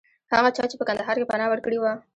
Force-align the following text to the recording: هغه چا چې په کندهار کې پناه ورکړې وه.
هغه 0.33 0.49
چا 0.55 0.63
چې 0.69 0.75
په 0.79 0.85
کندهار 0.89 1.15
کې 1.19 1.29
پناه 1.31 1.49
ورکړې 1.51 1.77
وه. 1.79 1.91